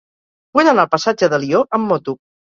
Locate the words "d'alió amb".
1.35-1.89